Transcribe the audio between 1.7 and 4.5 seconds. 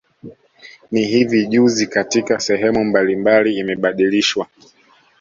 katika sehemu mbalimbali imebadilishwa